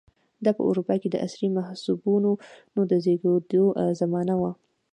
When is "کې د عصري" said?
1.01-1.47